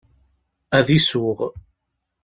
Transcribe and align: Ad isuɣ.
Ad 0.77 0.87
isuɣ. 0.97 1.39